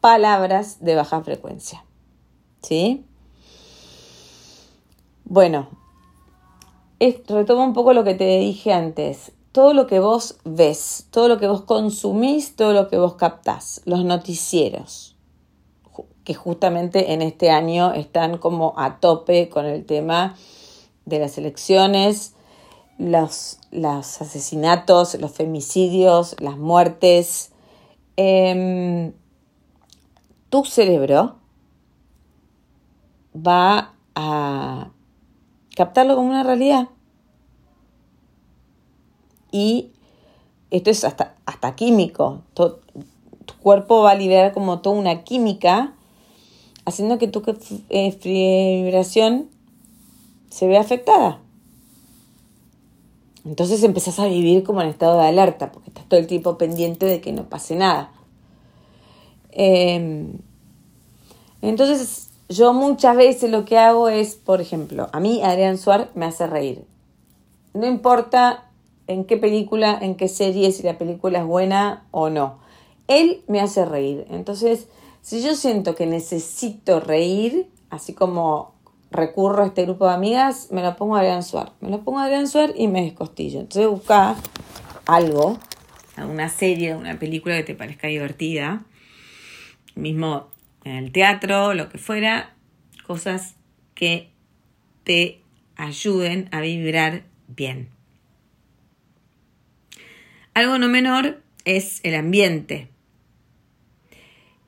palabras 0.00 0.78
de 0.80 0.94
baja 0.94 1.22
frecuencia. 1.22 1.84
¿Sí? 2.62 3.04
Bueno, 5.24 5.68
retomo 6.98 7.64
un 7.64 7.72
poco 7.72 7.92
lo 7.92 8.04
que 8.04 8.14
te 8.14 8.38
dije 8.38 8.72
antes. 8.72 9.32
Todo 9.52 9.74
lo 9.74 9.86
que 9.86 9.98
vos 10.00 10.38
ves, 10.44 11.06
todo 11.10 11.28
lo 11.28 11.38
que 11.38 11.48
vos 11.48 11.62
consumís, 11.62 12.54
todo 12.54 12.72
lo 12.72 12.88
que 12.88 12.98
vos 12.98 13.14
captás, 13.14 13.82
los 13.84 14.04
noticieros, 14.04 15.16
que 16.24 16.34
justamente 16.34 17.12
en 17.12 17.22
este 17.22 17.50
año 17.50 17.92
están 17.92 18.38
como 18.38 18.74
a 18.76 19.00
tope 19.00 19.48
con 19.48 19.66
el 19.66 19.84
tema 19.86 20.36
de 21.04 21.18
las 21.18 21.36
elecciones, 21.38 22.34
los, 22.98 23.58
los 23.72 24.20
asesinatos, 24.20 25.14
los 25.14 25.32
femicidios, 25.32 26.36
las 26.40 26.58
muertes. 26.58 27.50
Em, 28.16 29.12
tu 30.50 30.64
cerebro 30.64 31.36
va 33.34 33.94
a 34.14 34.90
captarlo 35.76 36.16
como 36.16 36.28
una 36.28 36.42
realidad. 36.42 36.88
Y 39.52 39.90
esto 40.70 40.90
es 40.90 41.04
hasta, 41.04 41.34
hasta 41.46 41.74
químico. 41.74 42.42
tu 42.54 42.74
cuerpo 43.60 44.02
va 44.02 44.12
a 44.12 44.14
liberar 44.14 44.52
como 44.52 44.80
toda 44.80 44.96
una 44.96 45.24
química, 45.24 45.94
haciendo 46.84 47.18
que 47.18 47.28
tu 47.28 47.42
eh, 47.88 48.18
vibración 48.22 49.48
se 50.50 50.66
vea 50.66 50.80
afectada. 50.80 51.40
Entonces 53.44 53.82
empezás 53.82 54.18
a 54.18 54.26
vivir 54.26 54.62
como 54.64 54.82
en 54.82 54.88
estado 54.88 55.18
de 55.18 55.26
alerta, 55.26 55.72
porque 55.72 55.88
estás 55.90 56.06
todo 56.08 56.20
el 56.20 56.26
tiempo 56.26 56.58
pendiente 56.58 57.06
de 57.06 57.20
que 57.20 57.32
no 57.32 57.48
pase 57.48 57.74
nada. 57.74 58.12
Em, 59.52 60.32
entonces, 61.62 62.30
yo 62.48 62.72
muchas 62.72 63.16
veces 63.16 63.50
lo 63.50 63.64
que 63.64 63.78
hago 63.78 64.08
es, 64.08 64.34
por 64.34 64.60
ejemplo, 64.60 65.08
a 65.12 65.20
mí 65.20 65.40
Adrián 65.42 65.78
Suárez 65.78 66.08
me 66.14 66.26
hace 66.26 66.46
reír. 66.46 66.84
No 67.74 67.86
importa 67.86 68.70
en 69.06 69.24
qué 69.24 69.36
película, 69.36 69.98
en 70.00 70.16
qué 70.16 70.28
serie, 70.28 70.72
si 70.72 70.82
la 70.82 70.98
película 70.98 71.40
es 71.40 71.44
buena 71.44 72.06
o 72.10 72.28
no. 72.30 72.58
Él 73.08 73.42
me 73.46 73.60
hace 73.60 73.84
reír. 73.84 74.26
Entonces, 74.30 74.88
si 75.22 75.42
yo 75.42 75.54
siento 75.54 75.94
que 75.94 76.06
necesito 76.06 77.00
reír, 77.00 77.68
así 77.90 78.14
como 78.14 78.72
recurro 79.10 79.62
a 79.62 79.66
este 79.66 79.84
grupo 79.84 80.06
de 80.06 80.14
amigas, 80.14 80.68
me 80.70 80.82
lo 80.82 80.96
pongo 80.96 81.16
a 81.16 81.20
Adrián 81.20 81.42
Suárez. 81.42 81.72
Me 81.80 81.90
lo 81.90 82.00
pongo 82.02 82.20
a 82.20 82.24
Adrián 82.24 82.48
Suárez 82.48 82.74
y 82.78 82.88
me 82.88 83.02
descostillo. 83.02 83.60
Entonces, 83.60 83.88
busca 83.88 84.36
algo, 85.06 85.58
una 86.28 86.48
serie, 86.48 86.96
una 86.96 87.18
película 87.18 87.56
que 87.56 87.64
te 87.64 87.74
parezca 87.74 88.08
divertida 88.08 88.84
mismo 90.00 90.50
en 90.84 90.96
el 90.96 91.12
teatro, 91.12 91.74
lo 91.74 91.88
que 91.88 91.98
fuera, 91.98 92.54
cosas 93.06 93.56
que 93.94 94.30
te 95.04 95.40
ayuden 95.76 96.48
a 96.52 96.60
vibrar 96.60 97.24
bien. 97.48 97.88
Algo 100.54 100.78
no 100.78 100.88
menor 100.88 101.42
es 101.64 102.00
el 102.02 102.14
ambiente. 102.14 102.88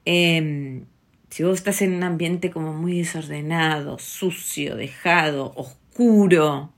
Em, 0.05 0.85
si 1.31 1.43
vos 1.43 1.59
estás 1.59 1.83
en 1.83 1.95
un 1.95 2.03
ambiente 2.03 2.51
como 2.51 2.73
muy 2.73 2.99
desordenado, 2.99 3.99
sucio, 3.99 4.77
dejado, 4.77 5.53
oscuro, 5.57 6.73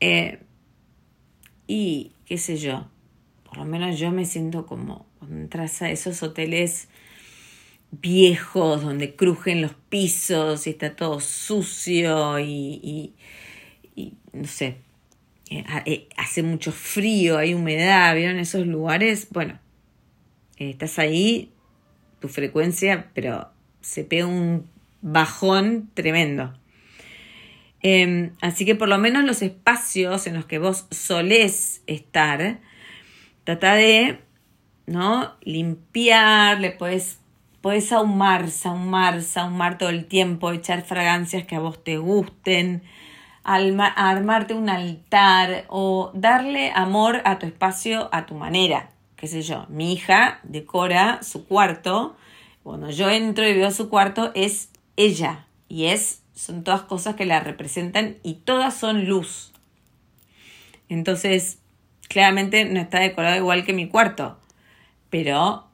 eh, 0.00 0.40
y 1.66 2.12
qué 2.26 2.38
sé 2.38 2.56
yo, 2.56 2.88
por 3.44 3.58
lo 3.58 3.64
menos 3.64 3.98
yo 3.98 4.10
me 4.10 4.24
siento 4.24 4.66
como 4.66 5.06
cuando 5.18 5.36
entras 5.36 5.80
a 5.82 5.90
esos 5.90 6.22
hoteles 6.22 6.88
viejos 8.00 8.82
donde 8.82 9.14
crujen 9.14 9.62
los 9.62 9.74
pisos 9.88 10.66
y 10.66 10.70
está 10.70 10.96
todo 10.96 11.20
sucio 11.20 12.38
y, 12.38 13.14
no 14.32 14.46
sé, 14.46 14.78
eh, 15.50 15.64
eh, 15.86 16.08
hace 16.16 16.42
mucho 16.42 16.72
frío, 16.72 17.38
hay 17.38 17.54
humedad, 17.54 18.14
¿vieron 18.14 18.38
esos 18.38 18.66
lugares? 18.66 19.28
Bueno, 19.30 19.58
estás 20.56 20.98
ahí, 20.98 21.52
tu 22.20 22.28
frecuencia, 22.28 23.10
pero 23.14 23.50
se 23.80 24.04
pega 24.04 24.26
un 24.26 24.68
bajón 25.02 25.90
tremendo. 25.94 26.54
Em, 27.82 28.32
así 28.40 28.64
que 28.64 28.74
por 28.74 28.88
lo 28.88 28.96
menos 28.96 29.24
los 29.24 29.42
espacios 29.42 30.26
en 30.26 30.34
los 30.34 30.46
que 30.46 30.58
vos 30.58 30.86
solés 30.90 31.82
estar, 31.86 32.60
trata 33.44 33.74
de 33.74 34.20
¿no? 34.86 35.34
limpiar, 35.42 36.60
le 36.60 36.70
puedes, 36.70 37.18
puedes 37.64 37.92
ahumar, 37.92 38.44
ahumar, 38.66 39.20
ahumar 39.36 39.78
todo 39.78 39.88
el 39.88 40.04
tiempo, 40.04 40.52
echar 40.52 40.82
fragancias 40.82 41.46
que 41.46 41.56
a 41.56 41.60
vos 41.60 41.82
te 41.82 41.96
gusten, 41.96 42.82
armarte 43.42 44.52
un 44.52 44.68
altar 44.68 45.64
o 45.68 46.10
darle 46.12 46.72
amor 46.74 47.22
a 47.24 47.38
tu 47.38 47.46
espacio 47.46 48.10
a 48.12 48.26
tu 48.26 48.34
manera. 48.34 48.90
Qué 49.16 49.28
sé 49.28 49.40
yo, 49.40 49.64
mi 49.70 49.94
hija 49.94 50.40
decora 50.42 51.22
su 51.22 51.46
cuarto 51.46 52.16
cuando 52.62 52.90
yo 52.90 53.08
entro 53.08 53.48
y 53.48 53.54
veo 53.54 53.70
su 53.70 53.88
cuarto, 53.88 54.30
es 54.34 54.68
ella. 54.98 55.46
Y 55.66 55.86
es, 55.86 56.22
son 56.34 56.64
todas 56.64 56.82
cosas 56.82 57.14
que 57.14 57.24
la 57.24 57.40
representan 57.40 58.18
y 58.22 58.34
todas 58.34 58.74
son 58.74 59.06
luz. 59.06 59.54
Entonces, 60.90 61.60
claramente 62.10 62.66
no 62.66 62.78
está 62.78 63.00
decorado 63.00 63.36
igual 63.36 63.64
que 63.64 63.72
mi 63.72 63.88
cuarto. 63.88 64.38
Pero 65.08 65.64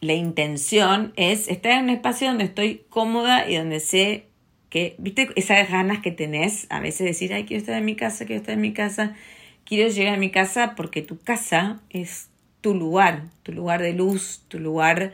la 0.00 0.14
intención 0.14 1.12
es 1.16 1.48
estar 1.48 1.72
en 1.72 1.84
un 1.84 1.90
espacio 1.90 2.28
donde 2.28 2.44
estoy 2.44 2.82
cómoda 2.88 3.48
y 3.48 3.56
donde 3.56 3.80
sé 3.80 4.26
que, 4.70 4.94
viste, 4.98 5.28
esas 5.36 5.68
ganas 5.70 6.00
que 6.00 6.10
tenés 6.10 6.66
a 6.70 6.80
veces 6.80 7.06
decir, 7.06 7.32
ay, 7.32 7.44
quiero 7.44 7.60
estar 7.60 7.76
en 7.76 7.84
mi 7.84 7.96
casa, 7.96 8.26
quiero 8.26 8.40
estar 8.40 8.54
en 8.54 8.60
mi 8.60 8.72
casa, 8.72 9.16
quiero 9.64 9.90
llegar 9.90 10.14
a 10.14 10.18
mi 10.18 10.30
casa 10.30 10.74
porque 10.76 11.02
tu 11.02 11.18
casa 11.18 11.80
es 11.90 12.28
tu 12.60 12.74
lugar, 12.74 13.24
tu 13.42 13.52
lugar 13.52 13.82
de 13.82 13.92
luz, 13.92 14.42
tu 14.48 14.58
lugar 14.58 15.12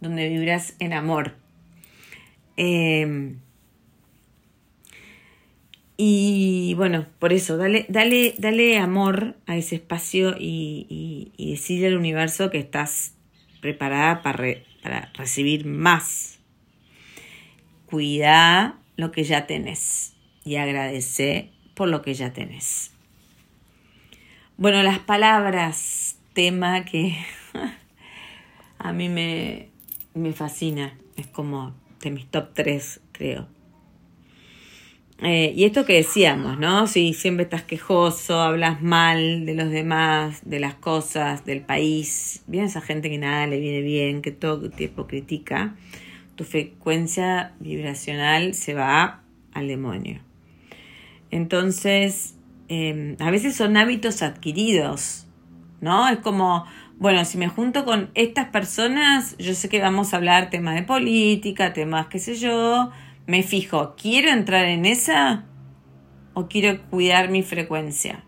donde 0.00 0.28
vibras 0.28 0.74
en 0.78 0.92
amor. 0.92 1.34
Em, 2.56 3.38
y 5.96 6.74
bueno, 6.76 7.06
por 7.18 7.32
eso, 7.32 7.56
dale, 7.56 7.86
dale, 7.88 8.34
dale 8.38 8.78
amor 8.78 9.36
a 9.46 9.56
ese 9.56 9.76
espacio 9.76 10.34
y, 10.38 11.32
y, 11.36 11.50
decirle 11.52 11.88
al 11.88 11.96
universo 11.96 12.50
que 12.50 12.58
estás 12.58 13.13
preparada 13.64 14.20
para, 14.20 14.58
para 14.82 15.10
recibir 15.14 15.64
más. 15.64 16.38
Cuida 17.86 18.78
lo 18.98 19.10
que 19.10 19.24
ya 19.24 19.46
tenés 19.46 20.12
y 20.44 20.56
agradece 20.56 21.50
por 21.72 21.88
lo 21.88 22.02
que 22.02 22.12
ya 22.12 22.34
tenés. 22.34 22.90
Bueno, 24.58 24.82
las 24.82 24.98
palabras, 24.98 26.18
tema 26.34 26.84
que 26.84 27.16
a 28.78 28.92
mí 28.92 29.08
me, 29.08 29.70
me 30.12 30.34
fascina. 30.34 30.98
Es 31.16 31.26
como 31.26 31.72
de 32.02 32.10
mis 32.10 32.26
top 32.26 32.52
3, 32.52 33.00
creo. 33.12 33.48
Eh, 35.26 35.54
y 35.56 35.64
esto 35.64 35.86
que 35.86 35.94
decíamos, 35.94 36.58
¿no? 36.58 36.86
Si 36.86 37.14
siempre 37.14 37.44
estás 37.44 37.62
quejoso, 37.62 38.42
hablas 38.42 38.82
mal 38.82 39.46
de 39.46 39.54
los 39.54 39.70
demás, 39.70 40.42
de 40.44 40.60
las 40.60 40.74
cosas, 40.74 41.46
del 41.46 41.62
país, 41.62 42.44
viene 42.46 42.66
esa 42.66 42.82
gente 42.82 43.08
que 43.08 43.16
nada 43.16 43.46
le 43.46 43.58
viene 43.58 43.80
bien, 43.80 44.20
que 44.20 44.32
todo 44.32 44.66
el 44.66 44.72
tiempo 44.72 45.06
critica, 45.06 45.76
tu 46.34 46.44
frecuencia 46.44 47.54
vibracional 47.58 48.52
se 48.52 48.74
va 48.74 49.22
al 49.54 49.66
demonio. 49.66 50.20
Entonces, 51.30 52.34
em, 52.68 53.16
a 53.18 53.30
veces 53.30 53.56
son 53.56 53.78
hábitos 53.78 54.20
adquiridos, 54.20 55.26
¿no? 55.80 56.06
Es 56.06 56.18
como, 56.18 56.66
bueno, 56.98 57.24
si 57.24 57.38
me 57.38 57.48
junto 57.48 57.86
con 57.86 58.10
estas 58.14 58.48
personas, 58.50 59.38
yo 59.38 59.54
sé 59.54 59.70
que 59.70 59.80
vamos 59.80 60.12
a 60.12 60.18
hablar 60.18 60.50
temas 60.50 60.74
de 60.74 60.82
política, 60.82 61.72
temas 61.72 62.08
qué 62.08 62.18
sé 62.18 62.34
yo, 62.34 62.90
me 63.26 63.42
fijo, 63.42 63.94
¿quiero 63.96 64.30
entrar 64.30 64.66
en 64.66 64.84
esa 64.84 65.46
o 66.34 66.48
quiero 66.48 66.82
cuidar 66.90 67.30
mi 67.30 67.42
frecuencia? 67.42 68.24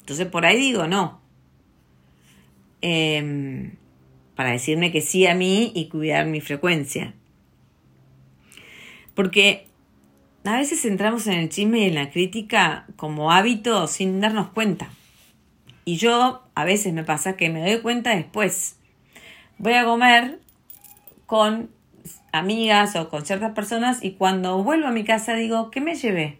Entonces 0.00 0.26
por 0.26 0.46
ahí 0.46 0.58
digo 0.58 0.86
no. 0.86 1.20
Em, 2.80 3.76
para 4.34 4.50
decirme 4.50 4.92
que 4.92 5.00
sí 5.00 5.26
a 5.26 5.34
mí 5.34 5.72
y 5.74 5.88
cuidar 5.88 6.26
mi 6.26 6.40
frecuencia. 6.40 7.14
Porque 9.14 9.68
a 10.44 10.56
veces 10.56 10.84
entramos 10.84 11.26
en 11.26 11.34
el 11.34 11.48
chisme 11.48 11.80
y 11.80 11.84
en 11.84 11.94
la 11.94 12.10
crítica 12.10 12.86
como 12.96 13.32
hábito 13.32 13.86
sin 13.86 14.20
darnos 14.20 14.48
cuenta. 14.48 14.90
Y 15.84 15.96
yo 15.96 16.42
a 16.54 16.64
veces 16.64 16.92
me 16.92 17.04
pasa 17.04 17.36
que 17.36 17.48
me 17.48 17.60
doy 17.60 17.80
cuenta 17.80 18.14
después. 18.14 18.76
Voy 19.58 19.74
a 19.74 19.84
comer 19.84 20.40
con 21.26 21.70
amigas 22.34 22.96
o 22.96 23.08
con 23.08 23.24
ciertas 23.24 23.52
personas 23.52 24.02
y 24.02 24.12
cuando 24.12 24.62
vuelvo 24.62 24.88
a 24.88 24.92
mi 24.92 25.04
casa 25.04 25.34
digo, 25.34 25.70
¿qué 25.70 25.80
me 25.80 25.94
llevé? 25.94 26.38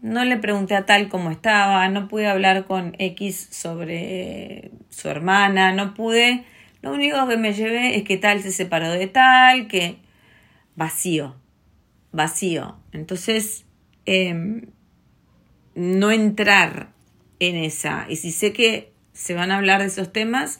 No 0.00 0.24
le 0.24 0.36
pregunté 0.36 0.74
a 0.74 0.84
tal 0.84 1.08
cómo 1.08 1.30
estaba, 1.30 1.88
no 1.88 2.08
pude 2.08 2.26
hablar 2.26 2.64
con 2.64 2.94
X 2.98 3.48
sobre 3.52 4.72
su 4.90 5.08
hermana, 5.08 5.72
no 5.72 5.94
pude. 5.94 6.44
Lo 6.82 6.92
único 6.92 7.28
que 7.28 7.36
me 7.36 7.52
llevé 7.52 7.96
es 7.96 8.02
que 8.02 8.16
tal 8.16 8.42
se 8.42 8.50
separó 8.50 8.90
de 8.90 9.06
tal, 9.06 9.68
que 9.68 9.98
vacío, 10.74 11.36
vacío. 12.10 12.76
Entonces, 12.90 13.64
em, 14.04 14.66
no 15.76 16.10
entrar 16.10 16.90
en 17.38 17.54
esa. 17.54 18.06
Y 18.08 18.16
si 18.16 18.32
sé 18.32 18.52
que 18.52 18.92
se 19.12 19.34
van 19.34 19.52
a 19.52 19.58
hablar 19.58 19.82
de 19.82 19.86
esos 19.86 20.12
temas, 20.12 20.58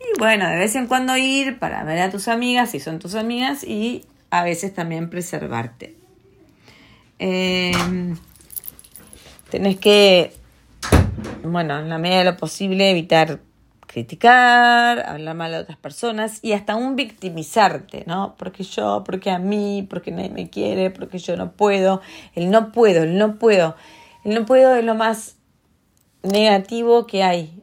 y 0.00 0.18
bueno, 0.18 0.48
de 0.48 0.56
vez 0.56 0.74
en 0.74 0.86
cuando 0.86 1.16
ir 1.16 1.58
para 1.58 1.84
ver 1.84 2.00
a 2.00 2.10
tus 2.10 2.28
amigas, 2.28 2.70
si 2.70 2.80
son 2.80 2.98
tus 2.98 3.14
amigas, 3.14 3.64
y 3.64 4.04
a 4.30 4.42
veces 4.42 4.74
también 4.74 5.10
preservarte. 5.10 5.94
Em, 7.18 8.16
tenés 9.50 9.78
que, 9.78 10.32
bueno, 11.44 11.78
en 11.78 11.88
la 11.88 11.98
medida 11.98 12.18
de 12.20 12.24
lo 12.24 12.36
posible, 12.36 12.90
evitar 12.90 13.40
criticar, 13.86 15.00
hablar 15.00 15.34
mal 15.34 15.52
a 15.52 15.60
otras 15.60 15.76
personas 15.76 16.38
y 16.42 16.52
hasta 16.52 16.76
un 16.76 16.94
victimizarte, 16.94 18.04
¿no? 18.06 18.36
Porque 18.38 18.62
yo, 18.62 19.02
porque 19.04 19.30
a 19.30 19.40
mí, 19.40 19.84
porque 19.90 20.12
nadie 20.12 20.30
me 20.30 20.48
quiere, 20.48 20.90
porque 20.90 21.18
yo 21.18 21.36
no 21.36 21.52
puedo. 21.52 22.00
El 22.36 22.50
no 22.50 22.70
puedo, 22.70 23.02
el 23.02 23.18
no 23.18 23.38
puedo. 23.38 23.74
El 24.24 24.34
no 24.34 24.46
puedo 24.46 24.76
es 24.76 24.84
lo 24.84 24.94
más 24.94 25.36
negativo 26.22 27.06
que 27.08 27.24
hay. 27.24 27.59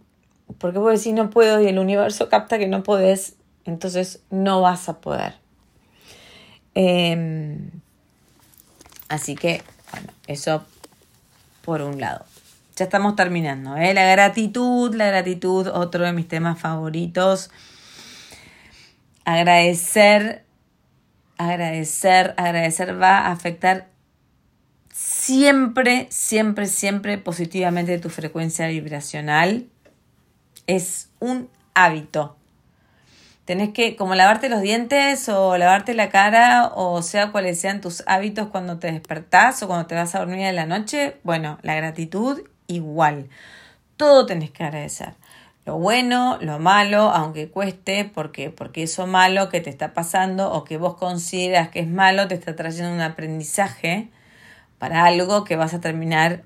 Porque 0.60 0.80
vos 0.80 0.98
decís 0.98 1.14
no 1.14 1.30
puedo 1.30 1.62
y 1.62 1.68
el 1.68 1.80
universo 1.80 2.30
capta 2.30 2.58
que 2.58 2.68
no 2.68 2.84
podés, 2.84 3.36
entonces 3.66 4.22
no 4.30 4.62
vas 4.62 4.90
a 4.90 5.00
poder. 5.00 5.36
Em, 6.74 7.72
así 9.10 9.36
que, 9.36 9.64
bueno, 9.92 10.08
eso 10.28 10.66
por 11.64 11.82
un 11.82 12.00
lado. 12.00 12.26
Ya 12.76 12.86
estamos 12.86 13.16
terminando. 13.16 13.76
¿eh? 13.76 13.94
La 13.94 14.06
gratitud, 14.06 14.94
la 14.94 15.08
gratitud, 15.08 15.68
otro 15.68 16.06
de 16.06 16.14
mis 16.14 16.28
temas 16.28 16.60
favoritos. 16.60 17.50
Agradecer, 19.26 20.46
agradecer, 21.38 22.36
agradecer 22.38 23.02
va 23.02 23.18
a 23.18 23.32
afectar 23.32 23.88
siempre, 24.94 26.08
siempre, 26.10 26.68
siempre 26.68 27.18
positivamente 27.18 27.98
tu 28.00 28.10
frecuencia 28.10 28.68
vibracional. 28.68 29.66
Es 30.68 31.10
un 31.20 31.50
hábito. 31.74 32.36
Tenés 33.46 33.70
que, 33.70 33.96
como 33.96 34.14
lavarte 34.14 34.50
los 34.50 34.62
dientes 34.62 35.30
o 35.30 35.58
lavarte 35.58 35.94
la 35.94 36.10
cara, 36.10 36.70
o 36.76 37.02
sea 37.02 37.32
cuáles 37.32 37.60
sean 37.62 37.80
tus 37.80 38.04
hábitos 38.06 38.50
cuando 38.50 38.78
te 38.78 38.92
despertás 38.92 39.64
o 39.64 39.68
cuando 39.68 39.88
te 39.88 39.96
vas 39.96 40.14
a 40.14 40.20
dormir 40.20 40.40
en 40.40 40.56
la 40.58 40.66
noche, 40.66 41.18
bueno, 41.24 41.58
la 41.62 41.74
gratitud 41.76 42.42
igual. 42.68 43.30
Todo 43.96 44.26
tenés 44.26 44.52
que 44.52 44.66
agradecer. 44.66 45.14
Lo 45.66 45.78
bueno, 45.78 46.38
lo 46.42 46.60
malo, 46.60 47.10
aunque 47.10 47.50
cueste, 47.50 48.04
porque, 48.06 48.50
porque 48.50 48.84
eso 48.84 49.08
malo 49.08 49.50
que 49.50 49.62
te 49.62 49.70
está 49.70 49.94
pasando 49.94 50.52
o 50.52 50.64
que 50.64 50.78
vos 50.78 50.96
consideras 50.96 51.70
que 51.70 51.80
es 51.80 51.88
malo 51.88 52.28
te 52.28 52.36
está 52.36 52.56
trayendo 52.56 52.94
un 52.94 53.02
aprendizaje 53.02 54.10
para 54.78 55.06
algo 55.06 55.44
que 55.44 55.56
vas 55.56 55.74
a 55.74 55.82
terminar 55.82 56.44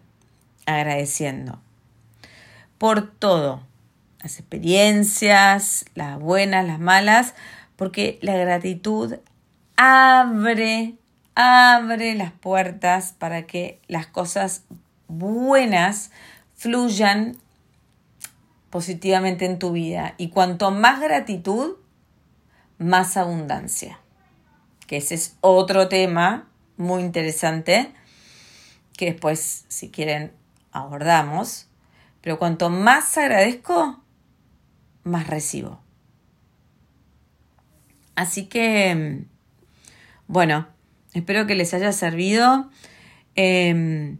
agradeciendo. 0.66 1.60
Por 2.78 3.12
todo, 3.12 3.62
las 4.22 4.40
experiencias, 4.40 5.86
las 5.96 6.20
buenas, 6.20 6.66
las 6.66 6.80
malas, 6.80 7.34
porque 7.76 8.20
la 8.22 8.36
gratitud 8.36 9.16
abre, 9.76 10.96
abre 11.36 12.16
las 12.16 12.32
puertas 12.32 13.14
para 13.18 13.44
que 13.48 13.82
las 13.88 14.06
cosas 14.08 14.64
buenas 15.08 16.12
fluyan 16.56 17.38
positivamente 18.70 19.46
en 19.46 19.60
tu 19.60 19.72
vida. 19.72 20.14
Y 20.18 20.30
cuanto 20.30 20.72
más 20.72 21.02
gratitud, 21.02 21.78
más 22.78 23.18
abundancia. 23.18 24.00
Que 24.88 24.98
ese 24.98 25.16
es 25.16 25.38
otro 25.42 25.88
tema 25.88 26.48
muy 26.78 27.02
interesante 27.02 27.92
que 28.98 29.06
después, 29.06 29.66
si 29.68 29.90
quieren, 29.90 30.32
abordamos. 30.72 31.68
Pero 32.22 32.38
cuanto 32.38 32.70
más 32.70 33.18
agradezco, 33.18 34.01
más 35.04 35.28
recibo. 35.28 35.80
Así 38.16 38.46
que, 38.46 39.26
bueno, 40.28 40.68
espero 41.14 41.48
que 41.48 41.56
les 41.56 41.74
haya 41.74 41.92
servido. 41.92 42.70
Em, 43.36 44.20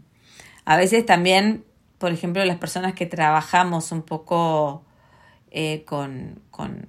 a 0.64 0.76
veces 0.76 1.04
también, 1.06 1.64
por 1.98 2.12
ejemplo, 2.12 2.44
las 2.44 2.56
personas 2.56 2.94
que 2.94 3.06
trabajamos 3.06 3.92
un 3.92 4.02
poco 4.02 4.84
eh, 5.50 5.84
con, 5.84 6.40
con, 6.50 6.88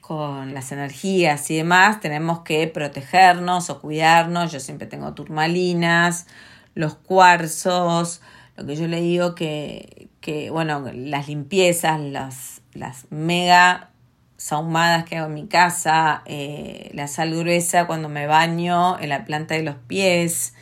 con, 0.00 0.54
las 0.54 0.72
energías 0.72 1.50
y 1.50 1.56
demás, 1.56 2.00
tenemos 2.00 2.40
que 2.40 2.66
protegernos 2.68 3.70
o 3.70 3.80
cuidarnos. 3.80 4.52
Yo 4.52 4.60
siempre 4.60 4.86
tengo 4.86 5.12
turmalinas, 5.14 6.26
los 6.74 6.94
cuarzos, 6.94 8.22
lo 8.56 8.66
que 8.66 8.76
yo 8.76 8.88
le 8.88 9.00
digo 9.00 9.34
que, 9.34 10.08
que 10.20 10.50
bueno, 10.50 10.90
las 10.94 11.28
limpiezas, 11.28 12.00
las, 12.00 12.62
las 12.72 13.06
mega 13.10 13.90
sahumadas 14.36 15.04
que 15.04 15.16
hago 15.16 15.28
en 15.28 15.34
mi 15.34 15.46
casa, 15.46 16.22
eh, 16.26 16.90
la 16.94 17.08
sal 17.08 17.34
gruesa 17.34 17.86
cuando 17.86 18.08
me 18.08 18.26
baño 18.26 18.98
en 18.98 19.08
la 19.08 19.24
planta 19.24 19.54
de 19.54 19.62
los 19.62 19.76
pies. 19.76 20.54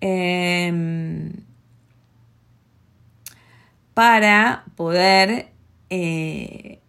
Em, 0.00 1.32
para 3.94 4.64
poder 4.76 5.48
eh, 5.90 6.80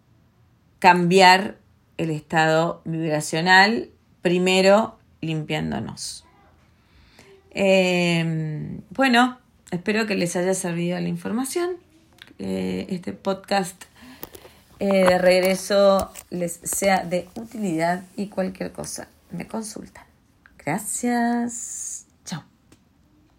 cambiar 0.78 1.58
el 1.98 2.10
estado 2.10 2.80
vibracional, 2.84 3.90
primero 4.22 4.98
limpiándonos. 5.20 6.24
Em, 7.50 8.80
bueno, 8.90 9.41
espero 9.72 10.06
que 10.06 10.14
les 10.14 10.36
haya 10.36 10.54
servido 10.54 11.00
la 11.00 11.08
información. 11.08 11.76
este 12.38 13.12
podcast 13.12 13.84
eh, 14.78 15.04
de 15.04 15.18
regreso 15.18 16.10
les 16.30 16.60
sea 16.62 17.04
de 17.04 17.28
utilidad 17.36 18.04
y 18.16 18.28
cualquier 18.28 18.72
cosa 18.72 19.08
me 19.30 19.46
consultan. 19.46 20.04
Gracias. 20.64 22.01